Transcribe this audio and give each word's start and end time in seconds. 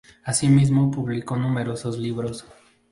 Asimismo 0.23 0.89
publicó 0.89 1.35
numerosos 1.35 1.99
libros. 1.99 2.47